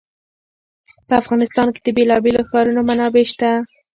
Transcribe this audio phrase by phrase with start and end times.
[1.07, 3.49] په افغانستان کې د بېلابېلو ښارونو منابع شته.